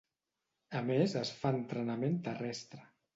A 0.79 0.79
més 0.87 1.13
es 1.19 1.31
fa 1.41 1.51
entrenament 1.57 2.17
terrestre. 2.29 2.81